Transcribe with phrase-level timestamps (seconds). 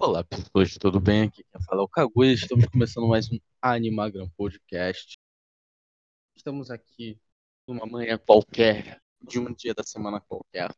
[0.00, 1.24] Olá, pessoas, tudo bem?
[1.24, 2.32] Aqui quem fala é o Kaguya.
[2.32, 5.18] Estamos começando mais um Animagram Podcast.
[6.36, 7.20] Estamos aqui
[7.66, 10.72] numa manhã qualquer, de um dia da semana qualquer,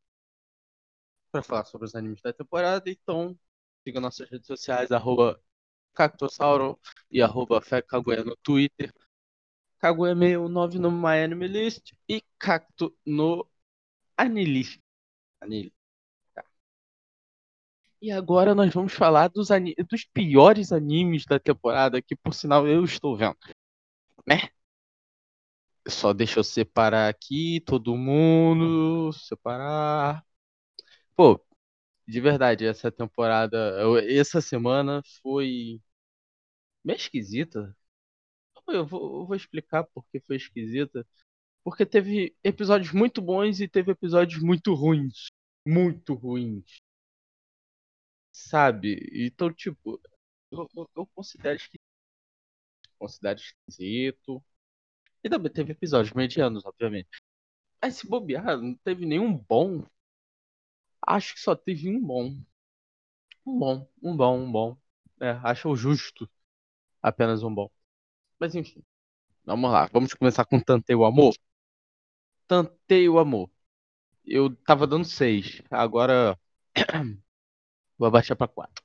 [1.30, 2.88] para falar sobre os animes da temporada.
[2.88, 3.38] Então,
[3.84, 5.38] siga nossas redes sociais, arroba
[5.92, 6.80] Cactossauro
[7.10, 8.90] e arroba Kaguya no Twitter,
[9.82, 13.46] Kaguya69 no MyAnimeList e Cacto no
[14.16, 14.80] Anilist.
[15.42, 15.70] Anil.
[18.02, 19.48] E agora nós vamos falar dos,
[19.88, 23.36] dos piores animes da temporada, que por sinal eu estou vendo.
[24.26, 24.50] Né?
[25.88, 29.12] Só deixa eu separar aqui, todo mundo.
[29.12, 30.24] Separar.
[31.16, 31.40] Pô,
[32.08, 33.58] de verdade, essa temporada.
[34.08, 35.80] Essa semana foi.
[36.84, 37.76] meio esquisita.
[38.68, 41.06] Eu vou, eu vou explicar por que foi esquisita.
[41.64, 45.28] Porque teve episódios muito bons e teve episódios muito ruins.
[45.66, 46.82] Muito ruins
[48.32, 49.08] Sabe?
[49.12, 50.00] Então, tipo,
[50.50, 51.80] eu, eu, eu considero esquisito.
[52.98, 54.42] Considero esquisito.
[55.24, 57.22] E também teve episódios medianos, obviamente.
[57.82, 59.84] Mas se bobear, não teve nenhum bom.
[61.06, 62.40] Acho que só teve um bom.
[63.46, 64.76] Um bom, um bom, um bom.
[65.20, 66.28] É, acho justo.
[67.02, 67.70] Apenas um bom.
[68.38, 68.82] Mas enfim.
[69.44, 69.86] Vamos lá.
[69.92, 71.34] Vamos começar com Tantei o Amor.
[72.46, 73.50] Tantei o Amor.
[74.24, 75.62] Eu tava dando 6.
[75.70, 76.38] Agora.
[78.00, 78.82] Vou abaixar pra 4.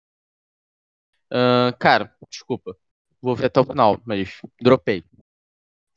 [1.32, 2.78] Uh, cara, desculpa.
[3.22, 5.04] Vou ver até o final, mas dropei.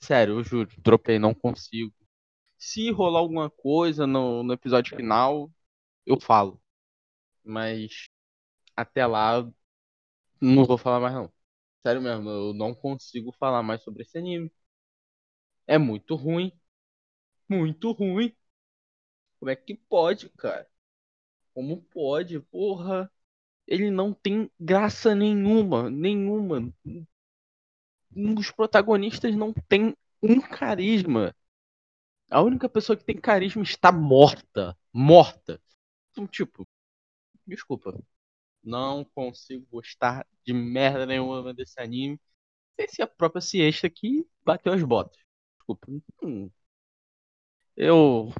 [0.00, 1.92] Sério, eu juro, dropei, não consigo.
[2.58, 5.50] Se rolar alguma coisa no, no episódio final,
[6.06, 6.60] eu falo.
[7.44, 8.08] Mas
[8.76, 9.48] até lá,
[10.40, 11.32] não vou falar mais não.
[11.86, 14.52] Sério mesmo, eu não consigo falar mais sobre esse anime.
[15.68, 16.50] É muito ruim.
[17.48, 18.34] Muito ruim.
[19.40, 20.68] Como é que pode, cara?
[21.58, 22.38] Como pode?
[22.38, 23.10] Porra.
[23.66, 25.90] Ele não tem graça nenhuma.
[25.90, 26.72] Nenhuma.
[28.38, 31.34] Os protagonistas não têm um carisma.
[32.30, 34.78] A única pessoa que tem carisma está morta.
[34.92, 35.60] Morta.
[36.12, 36.64] Então, tipo,
[37.44, 38.00] desculpa.
[38.62, 42.20] Não consigo gostar de merda nenhuma desse anime.
[42.78, 45.20] Esse é a própria siesta que bateu as botas.
[45.56, 45.88] Desculpa.
[46.22, 46.48] Hum.
[47.76, 48.32] Eu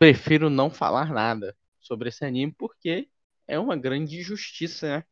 [0.00, 1.56] prefiro não falar nada
[1.86, 3.08] sobre esse anime, porque
[3.46, 5.04] é uma grande injustiça, né?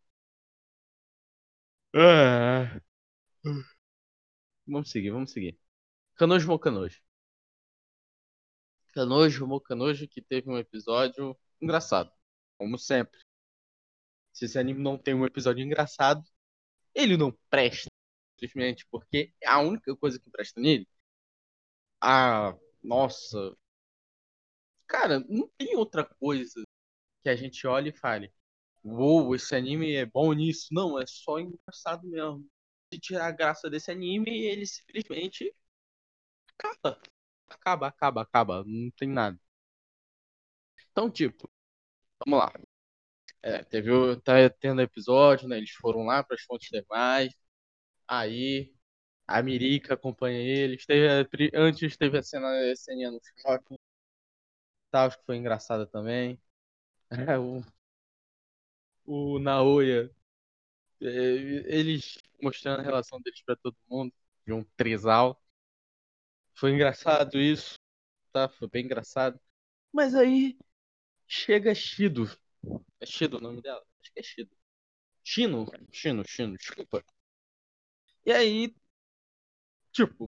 [1.95, 2.81] É.
[4.67, 5.59] Vamos seguir, vamos seguir.
[6.17, 7.01] Canojo Mocanojo.
[8.93, 12.13] Canojo Mocanojo que teve um episódio engraçado,
[12.59, 13.21] como sempre.
[14.33, 16.25] Se esse anime não tem um episódio engraçado,
[16.95, 17.89] ele não presta.
[18.39, 20.89] Simplesmente porque é a única coisa que presta nele.
[22.01, 23.57] Ah, nossa,
[24.87, 26.64] Cara, não tem outra coisa
[27.25, 28.33] que a gente olhe e fale.
[28.85, 30.69] Uou, esse anime é bom nisso.
[30.73, 32.47] Não, é só engraçado mesmo.
[32.93, 35.55] Se tirar a graça desse anime, ele simplesmente
[36.59, 37.01] acaba.
[37.49, 38.65] Acaba, acaba, acaba.
[38.67, 39.39] Não tem nada.
[40.91, 41.49] Então, tipo,
[42.27, 42.53] vamos lá.
[43.43, 43.91] É, teve
[44.23, 45.59] tá tendo episódio, né?
[45.59, 47.33] Eles foram lá para as fontes termais.
[48.09, 48.75] Aí
[49.29, 50.87] a Mirica acompanha eles.
[50.87, 53.77] Teve, antes teve a cena, a cena no shopping
[54.91, 56.41] tal, que foi engraçada também.
[57.17, 57.63] É, o,
[59.07, 60.11] o Naoya,
[61.03, 64.13] é, eles mostrando a relação deles para todo mundo,
[64.47, 65.41] de um trisal.
[66.55, 67.79] Foi engraçado isso,
[68.33, 68.49] tá?
[68.49, 69.41] Foi bem engraçado.
[69.93, 70.59] Mas aí
[71.29, 72.31] chega Shido.
[73.01, 73.85] É Shido o nome dela?
[74.03, 74.57] Acho que é Shido.
[75.25, 77.05] Chino, Chino, Chino, desculpa.
[78.27, 78.75] E aí,
[79.93, 80.29] tipo,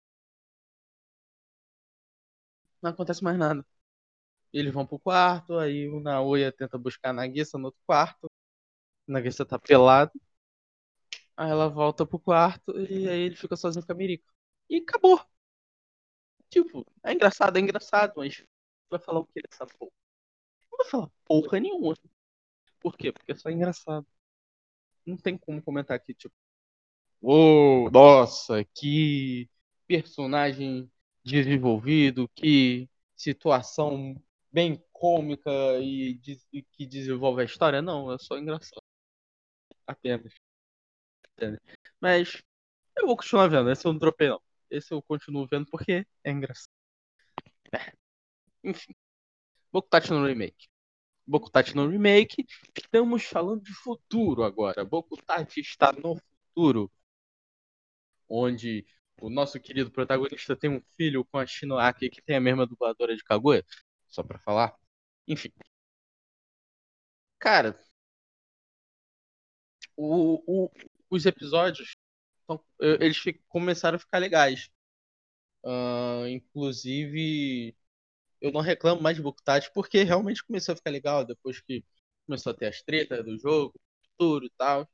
[2.81, 3.65] não acontece mais nada.
[4.53, 8.29] Eles vão pro quarto, aí o Naoya tenta buscar a Nagisa no outro quarto.
[9.07, 10.11] A Nagisa tá pelado.
[11.37, 14.31] Aí ela volta pro quarto e aí ele fica sozinho com a Mirika.
[14.69, 15.19] E acabou.
[16.49, 18.43] Tipo, é engraçado, é engraçado, mas
[18.89, 19.91] vai falar o que dessa porra?
[20.71, 21.95] Não vai falar porra nenhuma.
[22.79, 23.11] Por quê?
[23.11, 24.05] Porque é só engraçado.
[25.05, 26.35] Não tem como comentar aqui, tipo,
[27.21, 29.49] uou, oh, nossa, que
[29.87, 30.91] personagem
[31.23, 34.15] desenvolvido, que situação
[34.51, 35.49] bem cômica
[35.81, 36.19] e,
[36.73, 38.81] que desenvolve a história, não, é só engraçado.
[39.87, 40.33] Apenas.
[41.99, 42.41] Mas
[42.97, 44.41] eu vou continuar vendo, esse eu não dropei não.
[44.69, 46.71] Esse eu continuo vendo porque é engraçado.
[47.73, 47.93] É.
[48.63, 48.93] Enfim.
[49.71, 50.67] Bokutachi no Remake.
[51.27, 52.45] Bokutachi no Remake.
[52.75, 54.85] Estamos falando de futuro agora.
[54.85, 56.91] Bokutachi está no futuro.
[58.29, 58.85] Onde
[59.21, 63.15] o nosso querido protagonista tem um filho com a Shinoaki que tem a mesma dubladora
[63.15, 63.65] de Kaguya
[64.11, 64.75] só para falar.
[65.27, 65.51] Enfim.
[67.39, 67.75] Cara,
[69.95, 70.71] o, o,
[71.09, 71.95] os episódios
[72.43, 73.17] então, eles
[73.49, 74.69] começaram a ficar legais.
[75.63, 77.75] Uh, inclusive,
[78.41, 81.85] eu não reclamo mais de Bukutati porque realmente começou a ficar legal depois que
[82.27, 83.73] começou a ter as tretas do jogo,
[84.11, 84.89] futuro e tal.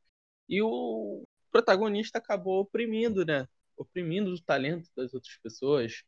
[0.50, 3.48] E o protagonista acabou oprimindo, né?
[3.78, 6.04] Oprimindo o talento das outras pessoas.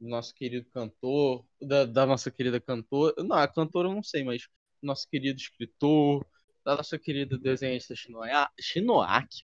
[0.00, 3.14] Do nosso querido cantor, da, da nossa querida cantora.
[3.22, 4.48] Não, a cantora eu não sei, mas
[4.82, 6.26] nosso querido escritor,
[6.64, 9.44] da nossa querida desenhista Shinoaki.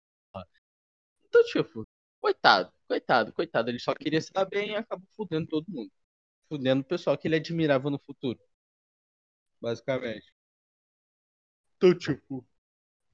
[1.28, 1.86] Então, tipo,
[2.20, 3.70] coitado, coitado, coitado.
[3.70, 5.90] Ele só queria se dar bem e acabou fudendo todo mundo.
[6.48, 8.38] Fudendo o pessoal que ele admirava no futuro.
[9.60, 10.32] Basicamente.
[11.76, 12.44] Então, tipo.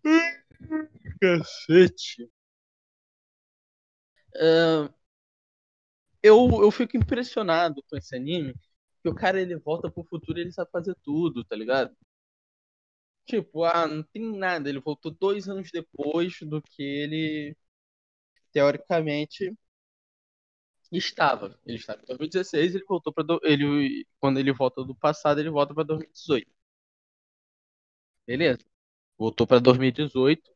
[1.20, 2.30] Cacete.
[4.34, 4.88] Uh,
[6.22, 8.54] eu, eu fico impressionado com esse anime.
[9.02, 11.96] Que o cara ele volta pro futuro e ele sabe fazer tudo, tá ligado?
[13.26, 14.68] Tipo, ah, não tem nada.
[14.68, 17.56] Ele voltou dois anos depois do que ele
[18.52, 19.54] teoricamente
[20.92, 21.58] estava.
[21.66, 23.40] Ele estava em 2016, ele voltou para do...
[23.44, 26.50] ele quando ele volta do passado, ele volta para 2018.
[28.26, 28.60] Beleza?
[29.18, 30.50] Voltou para 2018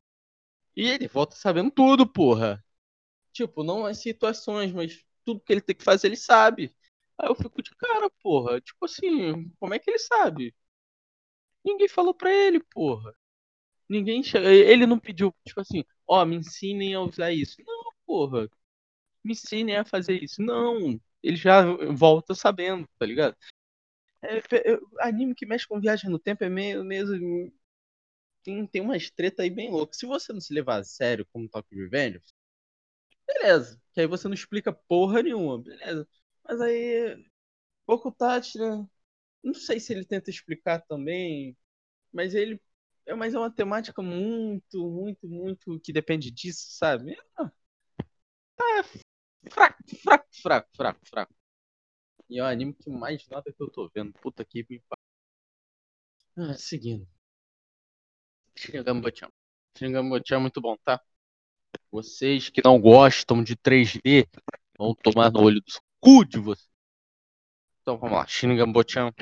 [0.77, 2.65] e ele volta sabendo tudo, porra.
[3.33, 6.75] Tipo, não as situações, mas tudo que ele tem que fazer, ele sabe.
[7.19, 8.61] Aí eu fico de cara, porra.
[8.61, 10.55] Tipo assim, como é que ele sabe?
[11.65, 13.15] Ninguém falou pra ele, porra.
[13.89, 17.57] Ninguém Ele não pediu, tipo assim, ó, oh, me ensinem a usar isso.
[17.67, 18.49] Não, porra.
[19.25, 20.43] Me ensinem a fazer isso.
[20.43, 21.01] Não.
[21.23, 21.63] Ele já
[21.93, 23.37] volta sabendo, tá ligado?
[24.23, 24.41] É,
[25.01, 27.53] anime que mexe com viagem no tempo é meio mesmo.
[28.43, 29.95] Tem, tem uma treta aí bem louca.
[29.95, 32.21] Se você não se levar a sério como Tokyo Revenge,
[33.35, 33.81] beleza.
[33.93, 36.09] Que aí você não explica porra nenhuma, beleza.
[36.45, 37.25] Mas aí.
[37.87, 38.87] Pouco Tati, né?
[39.43, 41.57] Não sei se ele tenta explicar também.
[42.13, 42.61] Mas ele
[43.07, 47.13] é, mas é uma temática muito, muito, muito que depende disso, sabe?
[47.13, 47.45] É,
[48.57, 48.85] tá
[49.51, 51.35] fraco, fraco, fraco, fraco, fraco.
[52.31, 54.13] E é o anime que mais nada que eu tô vendo.
[54.15, 54.65] Puta que
[56.37, 57.07] ah, Seguindo.
[58.57, 59.31] Shinigami-chan.
[59.77, 61.01] Shinigami-chan é muito bom, tá?
[61.95, 64.29] Vocês que não gostam de 3D
[64.77, 66.69] vão tomar no olho do cu de vocês.
[67.81, 68.27] Então vamos lá.
[68.27, 69.13] Shinigami-chan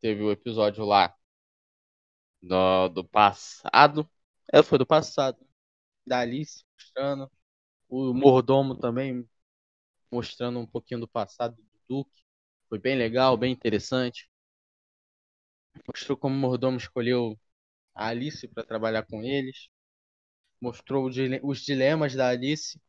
[0.00, 1.16] teve o episódio lá
[2.42, 4.10] do, do passado.
[4.52, 5.38] Ela foi do passado.
[6.04, 7.30] Da Alice mostrando.
[7.88, 9.24] O mordomo também
[10.10, 12.24] mostrando um pouquinho do passado do Duque.
[12.68, 14.28] Foi bem legal, bem interessante.
[15.86, 17.38] Mostrou como o mordomo escolheu
[17.94, 19.70] a Alice para trabalhar com eles.
[20.60, 21.08] Mostrou
[21.42, 22.80] os dilemas da Alice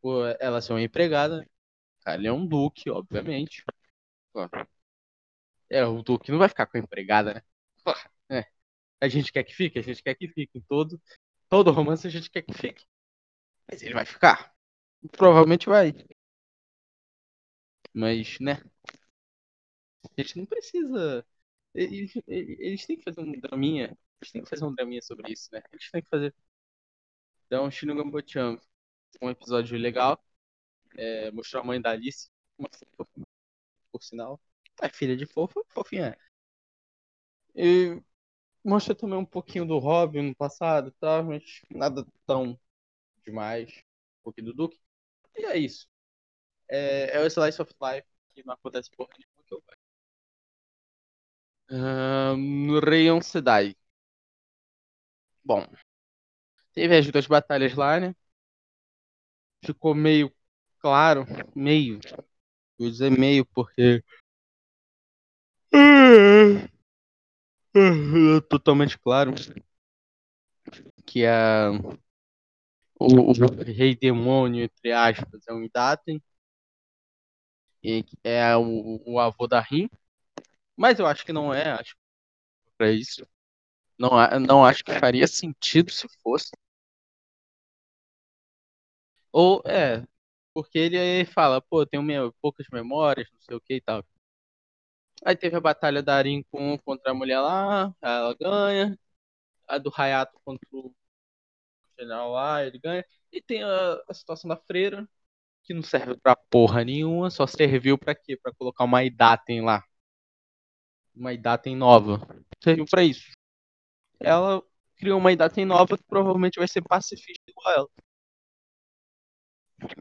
[0.00, 1.48] por ela ser uma empregada.
[2.06, 3.64] Ele é um duque, obviamente.
[5.70, 7.42] É, o duque não vai ficar com a empregada, né?
[8.30, 8.46] É.
[9.00, 10.58] A gente quer que fique, a gente quer que fique.
[10.58, 11.00] Em todo,
[11.48, 12.86] todo romance a gente quer que fique.
[13.70, 14.54] Mas ele vai ficar.
[15.12, 15.94] Provavelmente vai.
[17.92, 18.62] Mas, né?
[20.16, 21.24] A gente não precisa.
[21.74, 23.96] Eles, eles têm que fazer um draminha.
[24.20, 25.62] Eles têm que fazer um draminha sobre isso, né?
[25.72, 26.34] Eles têm que fazer.
[27.48, 28.58] Então, Shinigami Bochan,
[29.22, 30.22] um episódio legal.
[30.96, 32.30] É, mostrou a mãe da Alice.
[32.58, 33.26] Uma fofa,
[33.92, 34.40] por sinal.
[34.82, 36.16] É filha de fofa, fofinha.
[37.54, 38.00] E
[38.64, 41.22] mostra também um pouquinho do Robin no passado, tá?
[41.22, 42.58] Mas nada tão
[43.26, 43.70] demais.
[44.20, 44.80] Um pouquinho do Duke.
[45.36, 45.88] E é isso.
[46.68, 49.78] É, é o Slice of Life que não acontece porra nenhuma que eu gosto.
[51.70, 53.74] Um, Rayon Sedai.
[55.44, 55.66] Bom,
[56.78, 58.14] teve as duas batalhas lá, né?
[59.64, 60.32] Ficou meio
[60.80, 61.98] claro, meio.
[62.78, 64.02] Vou dizer meio porque
[68.48, 69.32] totalmente claro
[71.04, 71.70] que a,
[73.00, 76.22] o, o, rei demônio, entre aspas, é um Idaten.
[77.82, 79.88] E é o, o avô da Rin.
[80.76, 81.96] Mas eu acho que não é, acho
[82.76, 83.26] para isso.
[83.98, 86.50] Não, não acho que faria sentido se fosse.
[89.32, 90.04] Ou é,
[90.54, 94.04] porque ele fala, pô, tenho minha, poucas memórias, não sei o que e tal.
[95.24, 98.98] Aí teve a batalha da Arin com, contra a mulher lá, ela ganha.
[99.68, 100.94] A do Hayato contra o
[101.98, 103.04] general lá, ele ganha.
[103.32, 105.08] E tem a, a situação da freira,
[105.64, 108.36] que não serve pra porra nenhuma, só serviu pra quê?
[108.36, 109.84] Pra colocar uma Idaten lá.
[111.14, 112.26] Uma Idaten nova.
[112.62, 113.30] Serviu pra isso.
[114.20, 114.62] Ela
[114.96, 117.88] criou uma Idaten nova que provavelmente vai ser pacifista igual ela.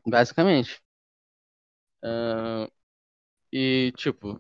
[0.06, 0.82] Basicamente.
[2.04, 2.72] Uh,
[3.52, 4.40] e, tipo,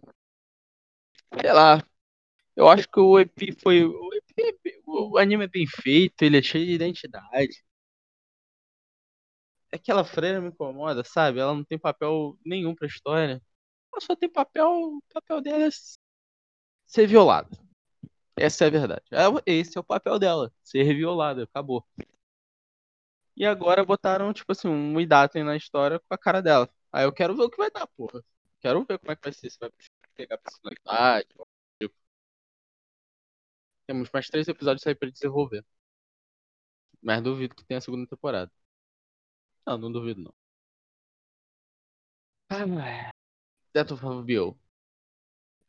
[1.42, 1.84] sei lá.
[2.56, 3.84] Eu acho que o EP foi.
[3.86, 7.64] O EP, o, o anime é bem feito, ele é cheio de identidade.
[9.72, 11.40] Aquela freira me incomoda, sabe?
[11.40, 13.42] Ela não tem papel nenhum pra história.
[13.94, 14.68] Ela só tem papel.
[14.70, 15.70] O papel dela é
[16.86, 17.50] ser violada.
[18.36, 19.04] Essa é a verdade.
[19.12, 20.54] É esse é o papel dela.
[20.64, 21.44] Ser violada.
[21.44, 21.86] Acabou.
[23.38, 26.70] E agora botaram, tipo assim, um Idaten na história com a cara dela.
[26.92, 28.24] Aí eu quero ver o que vai dar, porra.
[28.60, 29.50] Quero ver como é que vai ser.
[29.52, 29.72] Se vai
[30.16, 31.28] pegar personalidade.
[31.80, 31.96] Tipo.
[33.86, 35.64] Temos mais três episódios aí pra desenvolver.
[37.02, 38.52] Mas duvido que tenha a segunda temporada.
[39.66, 40.34] Não, não duvido não.
[42.50, 43.12] Ah,
[43.74, 44.58] Death of 5BO.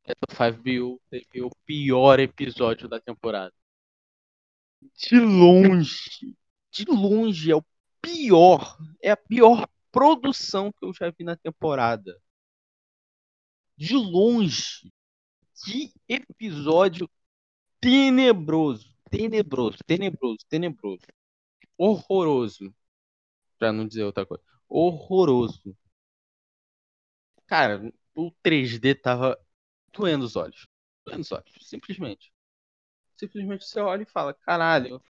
[0.07, 3.55] Death of 5BO teve o pior episódio da temporada.
[4.97, 6.37] De longe.
[6.79, 7.65] De longe é o
[8.01, 8.79] pior.
[9.03, 12.23] É a pior produção que eu já vi na temporada.
[13.77, 14.93] De longe.
[15.65, 17.11] Que episódio
[17.81, 18.97] tenebroso.
[19.11, 21.05] Tenebroso, tenebroso, tenebroso.
[21.77, 22.73] Horroroso.
[23.59, 24.45] Pra não dizer outra coisa.
[24.69, 25.77] Horroroso.
[27.47, 29.37] Cara, o 3D tava
[29.93, 30.69] doendo os olhos.
[31.05, 32.33] Doendo os olhos, simplesmente.
[33.17, 35.03] Simplesmente você olha e fala: caralho,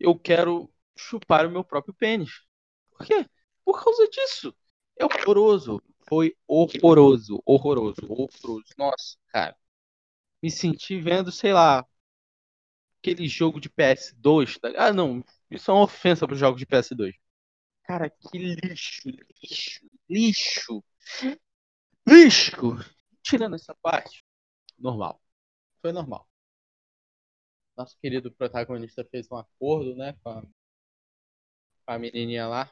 [0.00, 2.42] eu quero chupar o meu próprio pênis.
[2.90, 3.26] Por quê?
[3.64, 4.54] Por causa disso.
[4.98, 5.82] É horroroso.
[6.08, 8.64] Foi horroroso, horroroso, horroroso.
[8.76, 9.56] Nossa, cara.
[10.42, 11.86] Me senti vendo, sei lá,
[12.98, 14.58] aquele jogo de PS2.
[14.58, 14.72] Tá?
[14.76, 15.24] Ah, não.
[15.50, 17.14] Isso é uma ofensa pro jogo de PS2.
[17.84, 20.84] Cara, que lixo, lixo, lixo.
[22.06, 22.76] Lixo!
[23.22, 24.24] Tirando essa parte,
[24.78, 25.20] normal.
[25.80, 26.26] Foi normal.
[27.76, 30.42] Nosso querido protagonista fez um acordo, né, com a,
[31.94, 32.70] a menininha lá.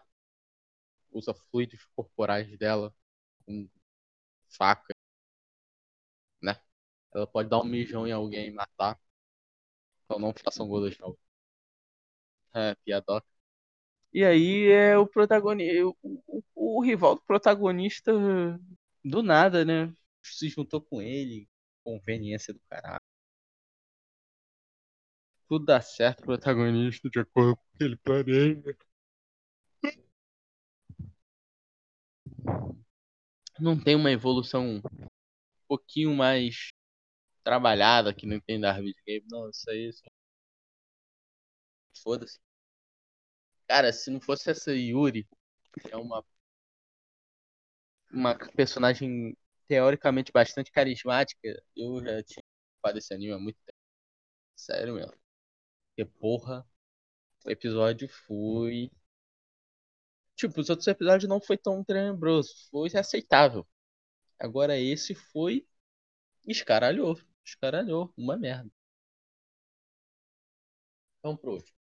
[1.11, 2.95] Usa fluidos corporais dela
[3.45, 3.69] com
[4.49, 4.95] faca,
[6.43, 6.59] né?
[7.15, 8.99] Ela pode dar um mijão em alguém e matar.
[10.05, 11.19] Então não façam gol de novo.
[12.55, 13.27] É, piadoca.
[14.13, 15.97] E aí é o protagonista, o,
[16.27, 18.13] o, o rival do protagonista
[19.05, 19.93] do nada, né?
[20.23, 21.49] Se juntou com ele.
[21.85, 23.01] Conveniência do caralho.
[25.49, 28.77] Tudo dá certo, protagonista, de acordo com o que ele planeja.
[33.61, 34.83] Não tem uma evolução um
[35.69, 36.69] pouquinho mais
[37.45, 39.27] trabalhada que não tem da Harvard Game.
[39.31, 39.89] Não, isso aí.
[39.89, 40.03] Isso...
[42.03, 42.39] Foda-se.
[43.69, 45.25] Cara, se não fosse essa Yuri,
[45.81, 46.25] que é uma
[48.13, 49.37] uma personagem
[49.69, 52.43] teoricamente bastante carismática, eu já tinha
[52.75, 53.79] ocupado esse anime há muito tempo.
[54.57, 55.15] Sério mesmo.
[55.89, 56.67] Porque, porra,
[57.45, 58.91] o episódio foi.
[60.37, 63.67] Tipo, os outros episódios não foi tão tenebroso, foi aceitável.
[64.39, 65.67] Agora esse foi.
[66.47, 67.19] Escaralhou.
[67.45, 68.13] Escaralhou.
[68.17, 68.71] Uma merda.
[71.23, 71.77] Vamos pro último.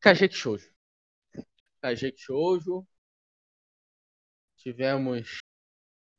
[0.00, 0.70] Kajek Shoujo.
[1.80, 2.86] Kajek Shoujo
[4.56, 5.40] Tivemos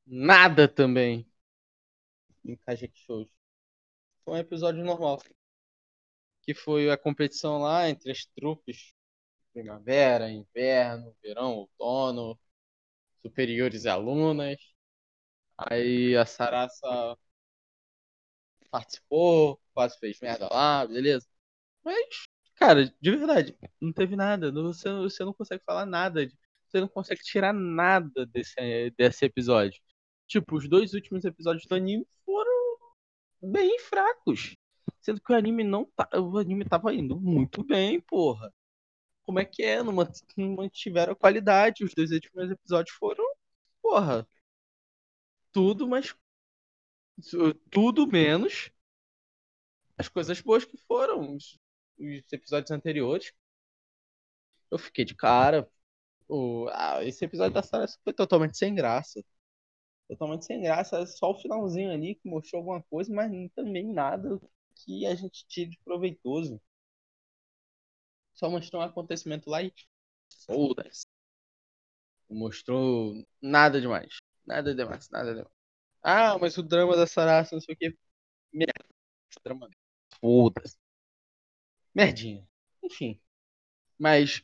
[0.05, 1.27] nada também
[2.43, 3.29] em Kajek Shoujo.
[4.23, 5.21] Foi um episódio normal.
[6.43, 8.93] Que foi a competição lá entre as trupes
[9.55, 12.37] primavera, inverno, verão, outono,
[13.21, 14.57] superiores e alunas.
[15.57, 17.17] Aí a Sarasa
[18.69, 21.27] participou, quase fez merda lá, beleza.
[21.83, 24.51] Mas, cara, de verdade, não teve nada.
[24.51, 26.27] Você, você não consegue falar nada
[26.67, 29.81] você não consegue tirar nada desse, desse episódio.
[30.27, 32.77] Tipo, os dois últimos episódios do anime foram
[33.41, 34.55] bem fracos.
[34.99, 36.09] Sendo que o anime não tá.
[36.19, 38.51] O anime tava indo muito bem, porra.
[39.25, 39.81] Como é que é?
[39.83, 39.93] Não
[40.55, 41.83] mantiveram a qualidade.
[41.83, 43.23] Os dois últimos episódios foram.
[43.81, 44.27] Porra.
[45.51, 46.15] Tudo, mas.
[47.71, 48.69] Tudo menos
[49.97, 51.35] as coisas boas que foram.
[51.35, 51.57] Os,
[51.97, 53.33] os episódios anteriores.
[54.71, 55.69] Eu fiquei de cara,
[56.27, 59.23] o, ah, esse episódio da Sarah foi totalmente sem graça.
[60.07, 61.05] Totalmente sem graça.
[61.05, 64.39] Só o finalzinho ali que mostrou alguma coisa, mas também nada
[64.75, 66.61] que a gente tire de proveitoso.
[68.35, 69.73] Só mostrou um acontecimento lá e.
[70.45, 71.07] Foda-se.
[72.29, 74.17] Mostrou nada demais.
[74.45, 75.53] Nada demais, nada demais.
[76.03, 77.97] Ah, mas o drama da Sarasa, não sei o que.
[78.53, 78.85] Merda.
[80.19, 80.77] Foda-se.
[81.93, 82.47] Merdinha.
[82.83, 83.19] Enfim.
[83.99, 84.43] Mas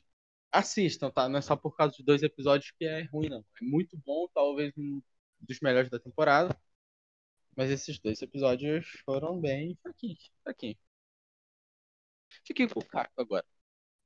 [0.52, 1.30] assistam, tá?
[1.30, 3.46] Não é só por causa de dois episódios que é ruim, não.
[3.62, 5.02] É muito bom, talvez um
[5.40, 6.58] dos melhores da temporada.
[7.56, 10.32] Mas esses dois episódios foram bem fraquinhos.
[10.44, 10.78] fraquinhos.
[12.46, 13.46] Fiquei com o caco agora.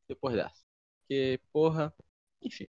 [0.08, 0.64] Depois dessa.
[1.02, 1.94] Porque, porra.
[2.42, 2.68] Enfim.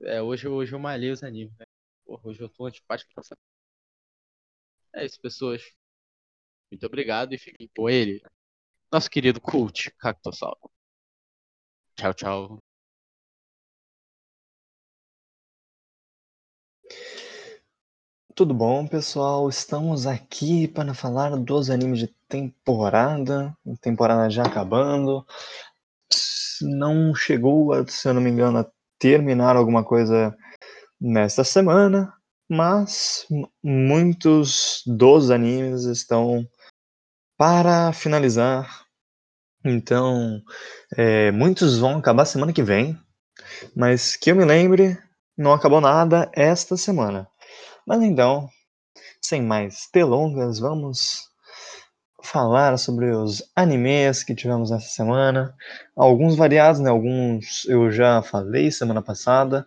[0.00, 1.66] É, hoje, hoje eu malhei os animes, né?
[2.04, 3.22] Porra, hoje eu tô antipático pra
[4.94, 5.62] É isso, pessoas.
[6.70, 8.20] Muito obrigado e fiquem com ele,
[8.92, 10.70] nosso querido Cult Cactossauro.
[11.96, 12.58] Tchau, tchau.
[18.34, 19.48] Tudo bom, pessoal?
[19.48, 23.56] Estamos aqui para falar dos animes de temporada.
[23.80, 25.26] Temporada já acabando.
[26.62, 28.66] Não chegou, a, se eu não me engano, a
[28.98, 30.36] terminar alguma coisa
[31.00, 32.12] nesta semana,
[32.48, 33.26] mas
[33.62, 36.46] muitos dos animes estão
[37.36, 38.86] para finalizar.
[39.64, 40.40] Então,
[40.96, 42.98] é, muitos vão acabar semana que vem,
[43.74, 44.96] mas que eu me lembre,
[45.36, 47.28] não acabou nada esta semana.
[47.86, 48.48] Mas então,
[49.20, 51.28] sem mais delongas, vamos
[52.26, 55.54] falar sobre os animes que tivemos essa semana.
[55.94, 56.90] Alguns variados, né?
[56.90, 59.66] Alguns eu já falei semana passada.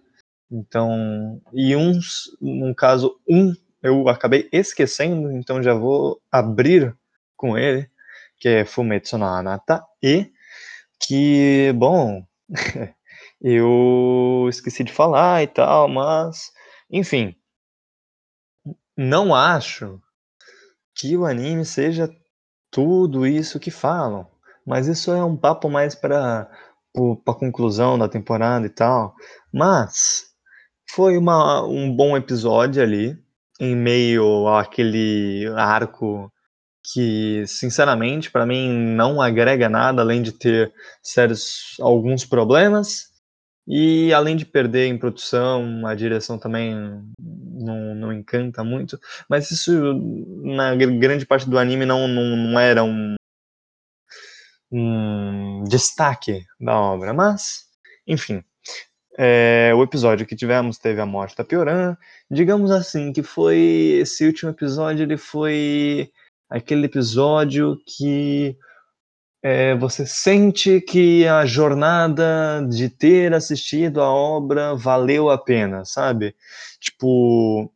[0.52, 6.96] Então, e uns, no caso, um eu acabei esquecendo, então já vou abrir
[7.38, 7.90] com ele,
[8.38, 10.32] que é Fumetsu no Anata e
[11.00, 12.26] que, bom,
[13.42, 16.52] eu esqueci de falar e tal, mas
[16.92, 17.36] enfim,
[18.98, 20.02] não acho
[20.94, 22.10] que o anime seja
[22.72, 24.28] tudo isso que falam,
[24.66, 26.50] mas isso é um papo mais para
[27.28, 29.16] a conclusão da temporada e tal.
[29.54, 30.30] Mas
[30.92, 33.18] foi uma, um bom episódio ali,
[33.60, 36.32] em meio àquele arco
[36.94, 40.74] que, sinceramente, para mim não agrega nada além de ter
[41.04, 43.10] sérios alguns problemas.
[43.68, 46.76] E além de perder em produção, a direção também
[47.60, 49.00] não, não encanta muito.
[49.30, 49.72] Mas isso,
[50.44, 53.16] na grande parte do anime, não, não, não era um,
[54.72, 57.14] um destaque da obra.
[57.14, 57.66] Mas,
[58.08, 58.44] enfim.
[59.22, 61.98] É, o episódio que tivemos teve a morte da Pioran.
[62.32, 64.00] Digamos assim, que foi.
[64.02, 66.10] Esse último episódio ele foi
[66.50, 68.58] aquele episódio que
[69.42, 76.36] é, você sente que a jornada de ter assistido a obra valeu a pena, sabe?
[76.80, 77.72] Tipo,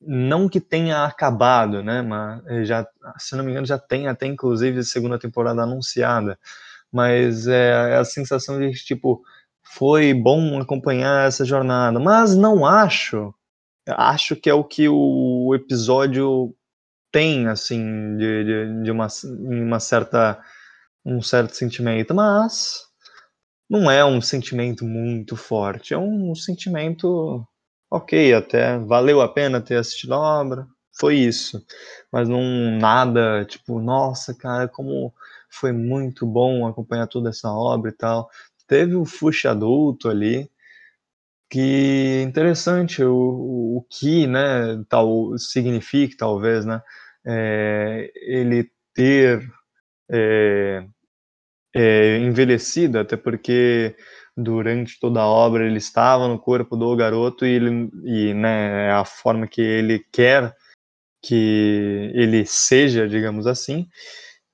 [0.00, 2.02] não que tenha acabado, né?
[2.02, 2.86] Mas eh, já,
[3.18, 6.38] se não me engano, já tem até inclusive segunda temporada anunciada.
[6.92, 9.22] Mas é, é a sensação de tipo
[9.62, 13.34] foi bom acompanhar essa jornada, mas não acho.
[13.88, 16.54] Acho que é o que o episódio
[17.12, 20.40] tem, assim, de, de, de uma, uma certa
[21.06, 22.84] um certo sentimento, mas
[23.70, 27.46] não é um sentimento muito forte, é um sentimento
[27.90, 30.66] ok, até valeu a pena ter assistido a obra,
[30.98, 31.64] foi isso,
[32.12, 32.42] mas não
[32.78, 35.14] nada tipo, nossa, cara, como
[35.50, 38.28] foi muito bom acompanhar toda essa obra e tal.
[38.66, 40.50] Teve o Fuxi adulto ali,
[41.50, 46.82] que interessante o, o que, né, tal significa talvez, né,
[47.24, 49.48] é, ele ter
[50.10, 50.86] é,
[51.76, 53.94] é, envelhecido, até porque
[54.36, 58.92] durante toda a obra ele estava no corpo do garoto e, ele, e né, é
[58.92, 60.54] a forma que ele quer
[61.22, 63.88] que ele seja, digamos assim,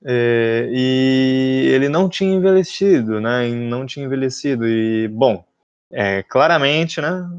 [0.05, 5.45] é, e ele não tinha envelhecido, né, não tinha envelhecido, e, bom,
[5.91, 7.29] é, claramente, né,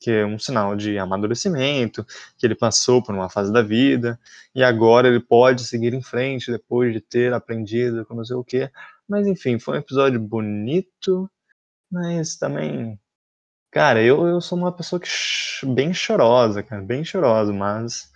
[0.00, 2.04] que é um sinal de amadurecimento,
[2.36, 4.20] que ele passou por uma fase da vida,
[4.54, 8.44] e agora ele pode seguir em frente depois de ter aprendido com não sei o
[8.44, 8.70] que.
[9.08, 11.30] Mas enfim, foi um episódio bonito,
[11.90, 12.98] mas também.
[13.72, 15.08] Cara, eu, eu sou uma pessoa que
[15.66, 18.10] bem chorosa, cara, bem chorosa, mas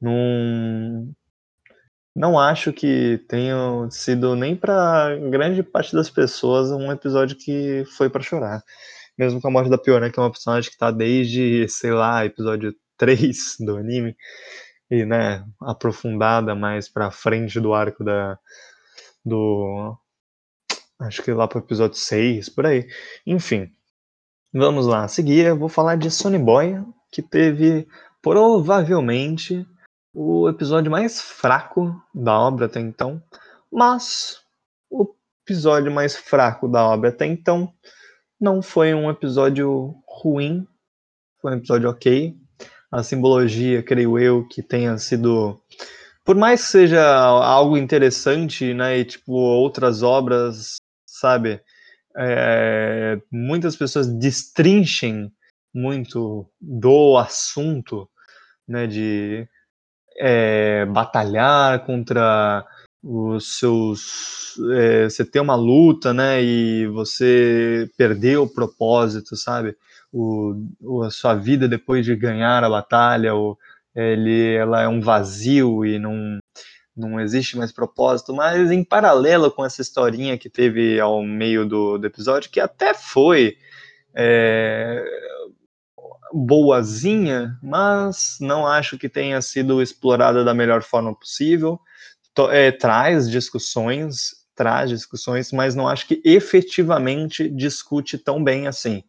[0.00, 1.14] não
[2.16, 3.56] não acho que tenha
[3.90, 8.62] sido nem para grande parte das pessoas um episódio que foi para chorar.
[9.18, 12.24] Mesmo com a morte da Pior, que é uma personagem que tá desde, sei lá,
[12.24, 14.16] episódio 3 do anime,
[14.90, 18.38] e, né, aprofundada mais pra frente do arco da.
[19.24, 19.96] do.
[20.98, 22.88] Acho que lá pro episódio 6, por aí.
[23.26, 23.70] Enfim.
[24.52, 27.86] Vamos lá, a seguir eu vou falar de Sony Boy, que teve
[28.22, 29.66] provavelmente
[30.14, 33.22] o episódio mais fraco da obra até então,
[33.70, 34.40] mas
[34.88, 37.70] o episódio mais fraco da obra até então
[38.40, 40.66] não foi um episódio ruim,
[41.40, 42.34] foi um episódio ok.
[42.90, 45.60] A simbologia, creio eu, que tenha sido.
[46.24, 50.76] Por mais que seja algo interessante, né, e tipo, outras obras,
[51.18, 51.60] sabe,
[52.16, 55.32] é, muitas pessoas destrinchem
[55.74, 58.08] muito do assunto,
[58.66, 59.46] né, de
[60.18, 62.64] é, batalhar contra
[63.02, 69.76] os seus é, você ter uma luta né e você perder o propósito sabe?
[70.12, 70.54] O,
[71.04, 73.58] a sua vida depois de ganhar a batalha ou
[73.94, 76.38] ele ela é um vazio e não
[76.96, 81.98] não existe mais propósito, mas em paralelo com essa historinha que teve ao meio do,
[81.98, 83.58] do episódio, que até foi
[84.14, 85.04] é,
[86.32, 91.78] boazinha, mas não acho que tenha sido explorada da melhor forma possível.
[92.50, 99.04] É, traz discussões, traz discussões, mas não acho que efetivamente discute tão bem assim.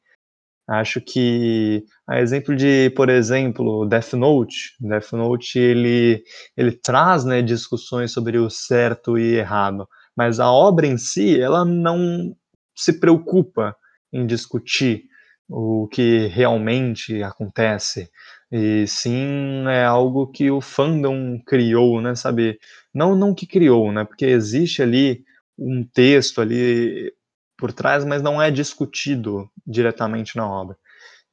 [0.69, 6.21] Acho que, a exemplo de, por exemplo, Death Note, Death Note ele,
[6.57, 11.63] ele traz né, discussões sobre o certo e errado, mas a obra em si, ela
[11.63, 12.35] não
[12.75, 13.73] se preocupa
[14.11, 15.03] em discutir
[15.49, 18.09] o que realmente acontece,
[18.51, 22.59] e sim é algo que o fandom criou, né, sabe?
[22.93, 25.23] Não, não que criou, né, porque existe ali
[25.57, 27.13] um texto ali
[27.57, 30.77] por trás, mas não é discutido diretamente na obra.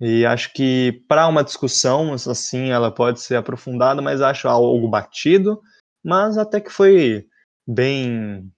[0.00, 5.60] E acho que para uma discussão, assim, ela pode ser aprofundada, mas acho algo batido,
[6.04, 7.26] mas até que foi
[7.66, 8.50] bem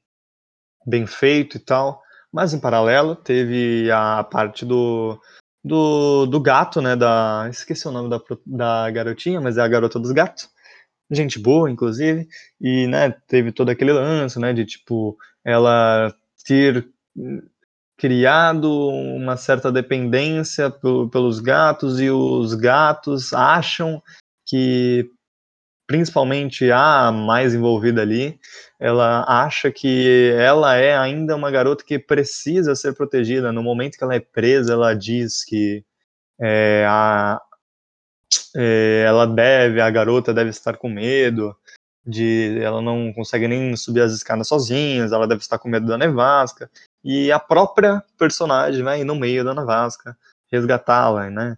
[0.86, 2.02] bem feito e tal.
[2.32, 5.20] Mas em paralelo teve a parte do
[5.64, 9.98] do, do gato, né, da esqueci o nome da, da garotinha, mas é a garota
[9.98, 10.48] dos gatos.
[11.10, 12.28] Gente boa, inclusive,
[12.60, 16.14] e né, teve todo aquele lance, né, de tipo ela
[16.46, 16.88] ter
[17.96, 24.02] criado uma certa dependência pelos gatos e os gatos acham
[24.46, 25.10] que
[25.86, 28.38] principalmente a mais envolvida ali,
[28.78, 33.52] ela acha que ela é ainda uma garota que precisa ser protegida.
[33.52, 35.84] No momento que ela é presa, ela diz que
[36.40, 37.40] é, a,
[38.56, 41.56] é, ela deve, a garota deve estar com medo
[42.06, 45.98] de ela não consegue nem subir as escadas sozinhas, ela deve estar com medo da
[45.98, 46.70] nevasca.
[47.06, 50.18] E a própria personagem vai no meio da nevasca
[50.50, 51.56] resgatá-la, né?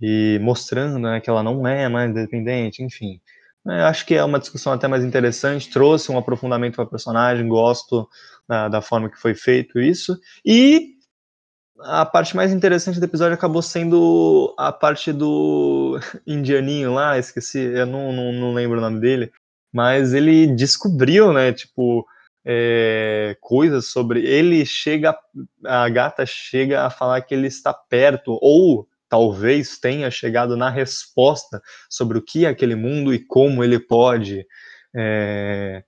[0.00, 3.20] E mostrando né, que ela não é mais dependente, enfim.
[3.66, 7.48] É, acho que é uma discussão até mais interessante, trouxe um aprofundamento para a personagem,
[7.48, 8.08] gosto
[8.48, 10.16] da, da forma que foi feito isso.
[10.46, 10.92] E
[11.80, 17.86] a parte mais interessante do episódio acabou sendo a parte do indianinho lá, esqueci, eu
[17.86, 19.32] não, não, não lembro o nome dele,
[19.72, 22.06] mas ele descobriu, né, tipo,
[22.44, 24.20] é, coisas sobre.
[24.26, 25.16] Ele chega,
[25.64, 31.60] a gata chega a falar que ele está perto, ou talvez tenha chegado na resposta
[31.88, 34.46] sobre o que é aquele mundo e como ele pode
[34.96, 35.84] é,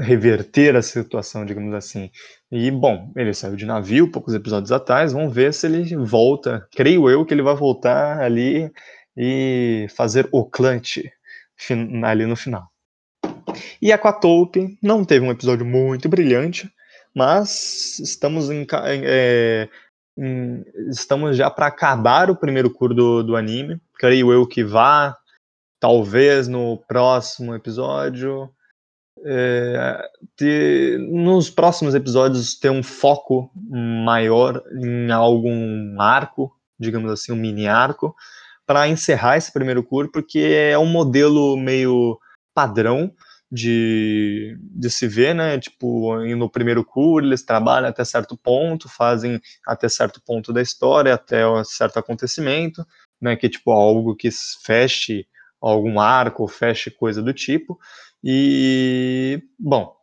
[0.00, 2.10] reverter a situação, digamos assim.
[2.50, 6.66] E, bom, ele saiu de navio poucos episódios atrás, vamos ver se ele volta.
[6.72, 8.72] Creio eu que ele vai voltar ali
[9.16, 10.98] e fazer o clutch
[12.04, 12.69] ali no final.
[13.80, 16.70] E Aquatope não teve um episódio muito brilhante,
[17.14, 18.66] mas estamos em,
[19.04, 19.68] é,
[20.16, 23.80] em, estamos já para acabar o primeiro curso do, do anime.
[23.98, 25.16] Creio eu que vá,
[25.78, 28.50] talvez no próximo episódio.
[29.22, 37.36] É, ter, nos próximos episódios ter um foco maior em algum arco, digamos assim, um
[37.36, 38.16] mini arco,
[38.66, 42.18] para encerrar esse primeiro curso, porque é um modelo meio
[42.54, 43.12] padrão
[43.50, 45.58] de, de se ver, né?
[45.58, 51.14] Tipo, no primeiro curso eles trabalham até certo ponto, fazem até certo ponto da história,
[51.14, 52.86] até um certo acontecimento,
[53.20, 53.36] né?
[53.36, 54.30] Que tipo algo que
[54.64, 55.26] feche
[55.60, 57.78] algum arco, feche coisa do tipo.
[58.22, 59.94] E, bom,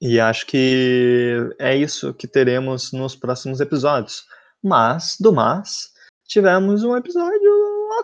[0.00, 4.24] e acho que é isso que teremos nos próximos episódios.
[4.62, 5.90] Mas, do mais,
[6.26, 7.49] tivemos um episódio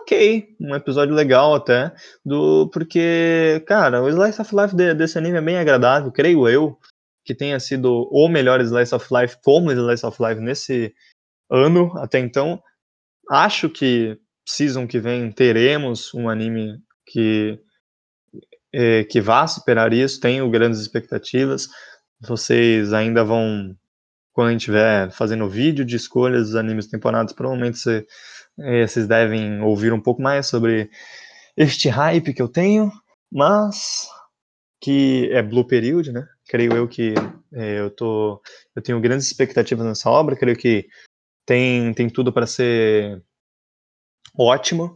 [0.07, 1.93] ok, um episódio legal até,
[2.25, 6.79] do porque, cara, o Slice of Life de, desse anime é bem agradável, creio eu,
[7.25, 10.95] que tenha sido o melhor Slice of Life como Slice of Life nesse
[11.51, 12.63] ano até então.
[13.29, 14.17] Acho que
[14.47, 17.59] season que vem teremos um anime que
[18.73, 21.67] é, que vá superar isso, tenho grandes expectativas.
[22.21, 23.75] Vocês ainda vão
[24.31, 28.05] quando a gente estiver fazendo vídeo de escolhas dos animes temporadas, provavelmente você
[28.59, 30.89] é, vocês devem ouvir um pouco mais sobre
[31.55, 32.91] este hype que eu tenho,
[33.31, 34.07] mas
[34.81, 36.27] que é Blue Period, né?
[36.47, 37.13] Creio eu que
[37.53, 38.41] é, eu tô,
[38.75, 40.35] eu tenho grandes expectativas nessa obra.
[40.35, 40.87] Creio que
[41.45, 43.23] tem tem tudo para ser
[44.37, 44.95] ótimo,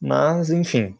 [0.00, 0.96] mas enfim.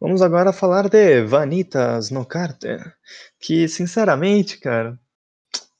[0.00, 2.94] Vamos agora falar de Vanitas no Carter,
[3.40, 4.98] que sinceramente, cara,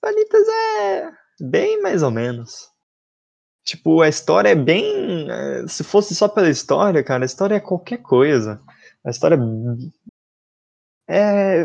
[0.03, 1.11] Vanitas é
[1.41, 2.71] bem mais ou menos.
[3.66, 5.29] Tipo, a história é bem.
[5.29, 8.61] Eh, se fosse só pela história, cara, a história é qualquer coisa.
[9.05, 9.37] A história
[11.09, 11.64] é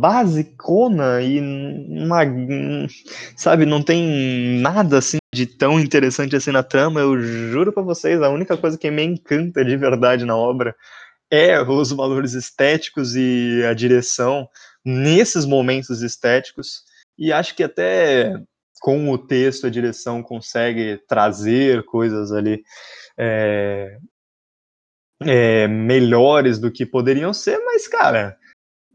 [0.00, 2.20] basicona e uma,
[3.36, 7.00] sabe, não tem nada assim de tão interessante assim na trama.
[7.00, 10.74] Eu juro para vocês, a única coisa que me encanta de verdade na obra
[11.30, 14.48] é os valores estéticos e a direção
[14.84, 16.82] nesses momentos estéticos.
[17.18, 18.34] E acho que até
[18.82, 22.64] com o texto a direção consegue trazer coisas ali
[23.16, 23.96] é,
[25.20, 28.36] é, melhores do que poderiam ser, mas, cara,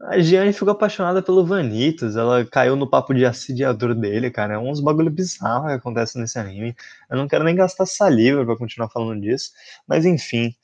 [0.02, 4.54] a Gianni ficou apaixonada pelo Vanitas, ela caiu no papo de assediador dele, cara.
[4.54, 6.76] É uns bagulho bizarro que acontece nesse anime.
[7.10, 9.52] Eu não quero nem gastar saliva pra continuar falando disso,
[9.86, 10.54] mas enfim.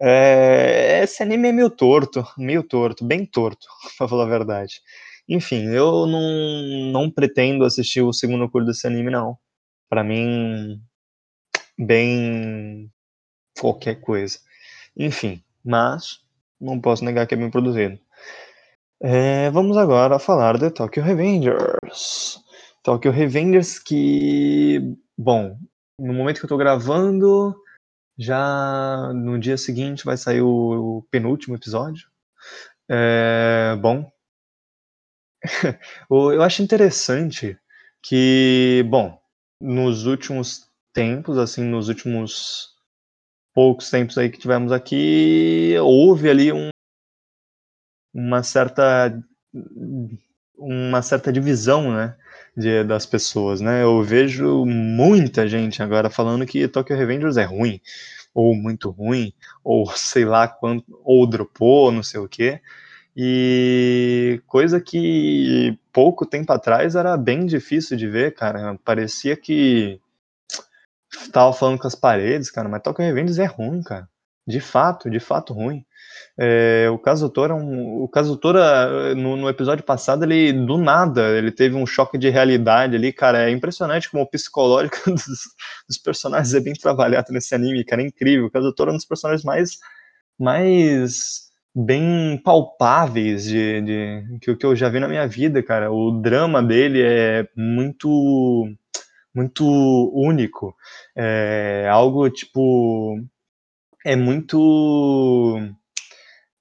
[0.00, 1.02] É...
[1.02, 3.66] Esse anime é meio torto, meio torto, bem torto,
[3.98, 4.80] pra falar a verdade.
[5.30, 9.38] Enfim, eu não, não pretendo assistir o segundo curso desse anime, não.
[9.88, 10.82] Pra mim,
[11.78, 12.92] bem
[13.56, 14.40] qualquer coisa.
[14.96, 16.18] Enfim, mas
[16.60, 17.96] não posso negar que é bem produzido.
[19.00, 22.42] É, vamos agora falar de Tokyo Revengers.
[22.82, 24.80] Tokyo Revengers que,
[25.16, 25.56] bom,
[25.96, 27.54] no momento que eu tô gravando,
[28.18, 32.08] já no dia seguinte vai sair o, o penúltimo episódio.
[32.88, 34.10] É, bom,
[36.10, 37.58] eu acho interessante
[38.02, 39.20] que, bom,
[39.60, 42.74] nos últimos tempos, assim, nos últimos
[43.54, 46.70] poucos tempos aí que tivemos aqui, houve ali um,
[48.14, 49.12] uma certa
[50.56, 52.14] uma certa divisão, né,
[52.56, 53.82] de, das pessoas, né?
[53.82, 57.80] Eu vejo muita gente agora falando que Tokyo Revengers é ruim,
[58.34, 59.32] ou muito ruim,
[59.64, 62.60] ou sei lá quanto, ou dropou, não sei o quê.
[63.16, 68.78] E coisa que pouco tempo atrás era bem difícil de ver, cara.
[68.84, 70.00] Parecia que
[71.32, 74.08] tava falando com as paredes, cara, mas Tokyo Revengers é ruim, cara.
[74.46, 75.84] De fato, de fato ruim.
[76.38, 81.52] É, o Kazutora, é um, o Kazutora no, no, episódio passado, ele do nada, ele
[81.52, 83.48] teve um choque de realidade ali, cara.
[83.48, 85.26] É impressionante como o psicológico dos,
[85.88, 88.02] dos personagens é bem trabalhado nesse anime, cara.
[88.02, 88.46] É incrível.
[88.46, 89.78] O Kazutora é um dos personagens mais,
[90.38, 95.90] mais bem palpáveis de, de que, que eu já vi na minha vida, cara.
[95.92, 98.66] O drama dele é muito
[99.34, 99.64] muito
[100.14, 100.74] único.
[101.16, 103.18] É algo tipo.
[104.04, 105.58] É muito.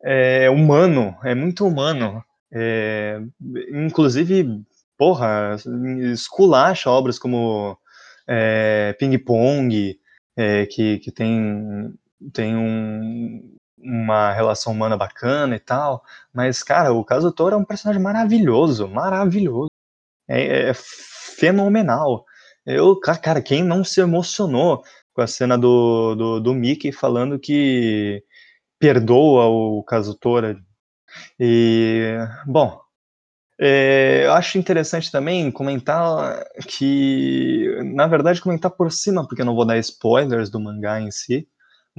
[0.03, 2.23] É humano, é muito humano.
[2.51, 3.21] É,
[3.71, 4.63] inclusive,
[4.97, 5.55] porra,
[6.13, 7.77] esculacha obras como
[8.27, 9.99] é, Ping Pong,
[10.37, 11.93] é, que, que tem,
[12.33, 16.03] tem um, uma relação humana bacana e tal.
[16.33, 19.69] Mas, cara, o Caso é um personagem maravilhoso, maravilhoso.
[20.27, 22.25] É, é fenomenal.
[22.65, 28.23] Eu, cara, quem não se emocionou com a cena do, do, do Mickey falando que
[28.79, 30.57] perdoa o Kazutora.
[31.39, 32.15] E,
[32.45, 32.79] bom,
[33.59, 39.55] é, eu acho interessante também comentar que, na verdade, comentar por cima, porque eu não
[39.55, 41.47] vou dar spoilers do mangá em si,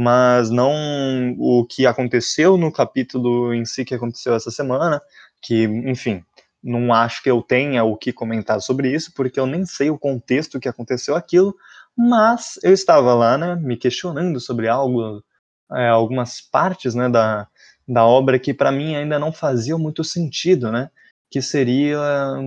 [0.01, 4.99] mas não o que aconteceu no capítulo em si que aconteceu essa semana,
[5.43, 6.25] que, enfim,
[6.63, 9.99] não acho que eu tenha o que comentar sobre isso, porque eu nem sei o
[9.99, 11.55] contexto que aconteceu aquilo,
[11.95, 15.23] mas eu estava lá, né, me questionando sobre algo,
[15.71, 17.47] é, algumas partes, né, da,
[17.87, 20.91] da obra que para mim ainda não faziam muito sentido, né,
[21.31, 21.99] que seria,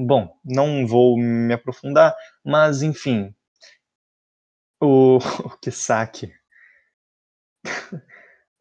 [0.07, 3.31] bom, não vou me aprofundar, mas enfim,
[4.81, 6.33] o, o Kisaki,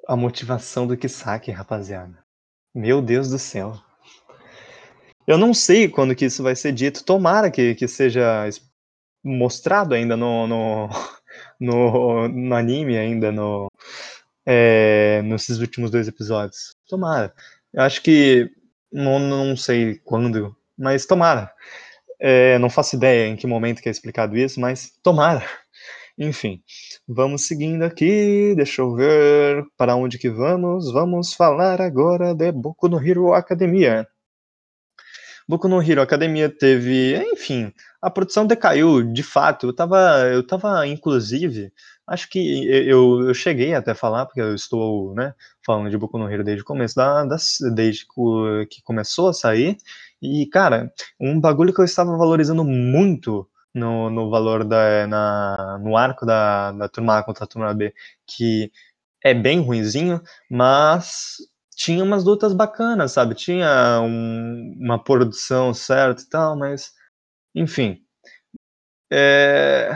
[0.06, 2.18] a motivação do Kisaki, rapaziada,
[2.74, 3.74] meu Deus do céu.
[5.26, 7.04] Eu não sei quando que isso vai ser dito.
[7.04, 8.48] Tomara que, que seja
[9.22, 10.88] mostrado ainda no, no,
[11.60, 13.68] no, no anime, ainda no,
[14.46, 16.74] é, nesses últimos dois episódios.
[16.88, 17.32] Tomara.
[17.72, 18.50] Eu acho que.
[18.92, 21.50] Não, não sei quando, mas tomara.
[22.20, 25.42] É, não faço ideia em que momento que é explicado isso, mas tomara.
[26.18, 26.62] Enfim,
[27.08, 28.54] vamos seguindo aqui.
[28.54, 30.92] Deixa eu ver para onde que vamos.
[30.92, 34.06] Vamos falar agora de Boku no Hero Academia.
[35.48, 39.66] Boku no Hero Academia teve, enfim, a produção decaiu, de fato.
[39.66, 39.98] Eu tava,
[40.32, 41.72] eu tava inclusive,
[42.06, 46.18] acho que eu, eu cheguei até a falar, porque eu estou, né, falando de Boku
[46.18, 47.24] no Hero desde o começo da,
[47.74, 48.06] desde
[48.68, 49.76] que começou a sair.
[50.20, 55.96] E, cara, um bagulho que eu estava valorizando muito no, no valor da, na, no
[55.96, 57.94] arco da, da turma A contra a turma B,
[58.26, 58.70] que
[59.22, 61.36] é bem ruinzinho, mas
[61.74, 63.34] tinha umas lutas bacanas, sabe?
[63.34, 66.92] Tinha um, uma produção certa e tal, mas
[67.54, 68.04] enfim.
[69.10, 69.90] É...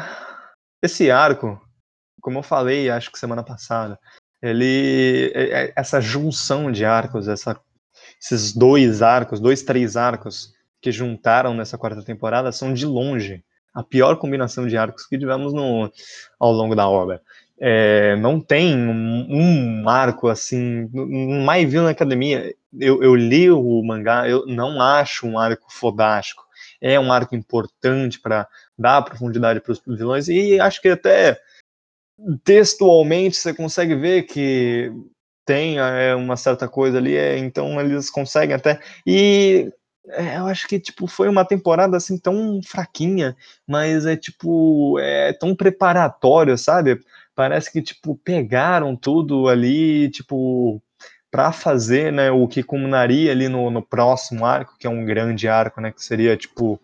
[0.83, 1.61] Esse arco,
[2.21, 3.99] como eu falei, acho que semana passada,
[4.43, 7.59] ele é, é, essa junção de arcos, essa,
[8.21, 13.45] esses dois arcos, dois, três arcos que juntaram nessa quarta temporada são de longe
[13.77, 15.93] a pior combinação de arcos que tivemos no,
[16.41, 17.21] ao longo da obra.
[17.61, 20.89] É, não tem um, um, arco assim.
[20.93, 26.43] My Villain Academia, eu, eu li o mangá, eu não acho um arco fodástico.
[26.81, 31.39] É um arco importante para dar profundidade para os vilões, e acho que até
[32.45, 34.91] textualmente você consegue ver que
[35.45, 38.81] tem é, uma certa coisa ali, é, então eles conseguem até.
[39.07, 39.71] E
[40.11, 45.33] é, eu acho que tipo foi uma temporada assim tão fraquinha, mas é tipo é
[45.33, 47.01] tão preparatório, sabe?
[47.35, 50.83] Parece que tipo pegaram tudo ali, tipo
[51.31, 55.49] para fazer, né, o que culminaria ali no, no próximo arco, que é um grande
[55.49, 56.81] arco, né, que seria tipo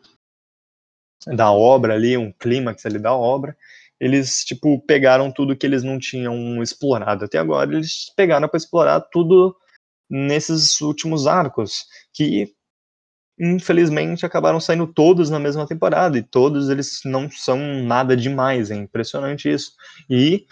[1.26, 3.56] da obra ali, um clímax ali da obra
[4.02, 9.00] eles, tipo, pegaram tudo que eles não tinham explorado até agora, eles pegaram para explorar
[9.00, 9.56] tudo
[10.11, 12.52] nesses últimos arcos, que
[13.38, 18.77] infelizmente acabaram saindo todos na mesma temporada, e todos eles não são nada demais, é
[18.77, 19.73] impressionante isso.
[20.09, 20.47] E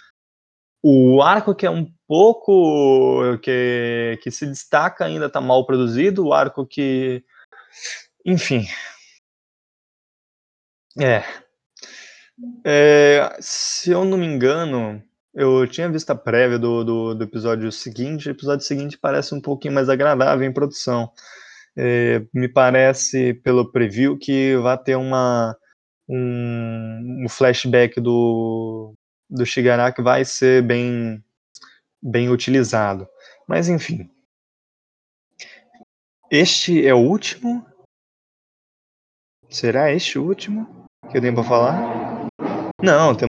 [0.83, 6.33] o arco que é um pouco que, que se destaca ainda está mal produzido, o
[6.33, 7.23] arco que
[8.25, 8.67] enfim.
[10.99, 11.23] É,
[12.65, 15.03] é, se eu não me engano,
[15.35, 18.29] eu tinha visto a prévia do, do, do, episódio seguinte.
[18.29, 21.13] O episódio seguinte parece um pouquinho mais agradável em produção.
[21.77, 25.57] É, me parece, pelo preview, que vai ter uma,
[26.09, 28.95] um, um flashback do,
[29.29, 31.23] do Shigaraki vai ser bem,
[32.03, 33.09] bem utilizado.
[33.47, 34.11] Mas enfim.
[36.31, 37.67] Este é o último?
[39.49, 42.29] Será este o último que eu tenho para falar?
[42.83, 43.29] Não, tem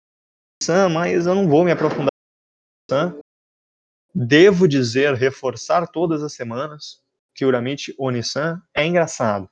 [0.62, 2.10] Sam, mas eu não vou me aprofundar.
[4.14, 7.02] Devo dizer, reforçar todas as semanas
[7.44, 9.48] Uramichi Onisan é engraçado.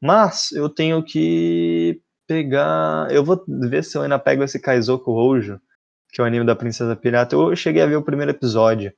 [0.00, 3.08] Mas eu tenho que pegar.
[3.10, 5.60] Eu vou ver se eu ainda pego esse Kaizoku Hojo,
[6.12, 7.34] que é o anime da Princesa Pirata.
[7.36, 8.92] Eu cheguei a ver o primeiro episódio,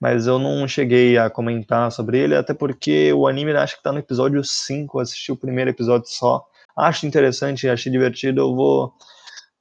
[0.00, 3.92] mas eu não cheguei a comentar sobre ele, até porque o anime acho que tá
[3.92, 5.00] no episódio 5.
[5.00, 6.44] assisti o primeiro episódio só.
[6.76, 8.40] Acho interessante, achei divertido.
[8.40, 8.92] Eu vou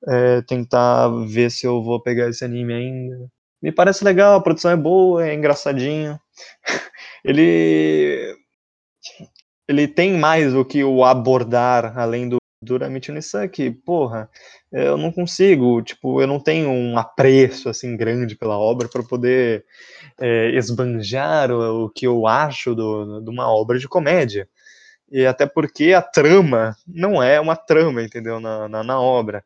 [0.07, 3.29] é, tentar ver se eu vou pegar esse anime ainda.
[3.61, 6.19] Me parece legal, a produção é boa, é engraçadinho.
[7.27, 8.35] ele
[9.67, 14.29] ele tem mais o que o abordar além do Duramente Nissan que, porra,
[14.71, 19.65] eu não consigo, tipo, eu não tenho um apreço assim grande pela obra para poder
[20.19, 24.49] é, esbanjar o, o, que eu acho de uma obra de comédia.
[25.09, 28.39] E até porque a trama não é uma trama, entendeu?
[28.39, 29.43] Na, na, na obra.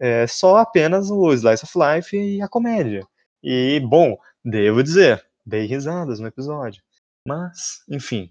[0.00, 3.06] É só apenas o Slice of Life e a comédia.
[3.42, 6.82] E, bom, devo dizer, dei risadas no episódio.
[7.26, 8.30] Mas, enfim.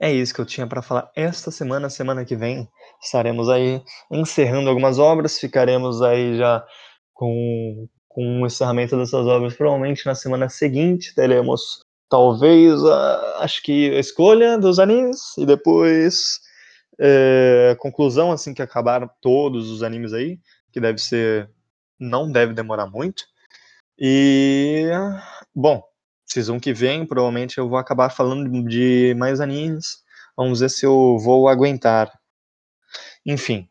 [0.00, 1.90] É isso que eu tinha para falar esta semana.
[1.90, 2.68] Semana que vem
[3.02, 5.38] estaremos aí encerrando algumas obras.
[5.38, 6.64] Ficaremos aí já
[7.12, 9.54] com, com o encerramento dessas obras.
[9.54, 16.40] Provavelmente na semana seguinte teremos talvez a, acho que a escolha dos animes e depois
[16.98, 20.38] é, conclusão assim que acabaram todos os animes aí
[20.72, 21.50] que deve ser
[22.00, 23.24] não deve demorar muito
[23.98, 24.88] e
[25.54, 25.82] bom
[26.28, 30.02] season que vem provavelmente eu vou acabar falando de mais animes
[30.36, 32.12] vamos ver se eu vou aguentar.
[33.26, 33.68] Enfim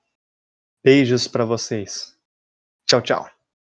[0.83, 2.15] beijos para vocês.
[2.87, 3.36] Tchau tchau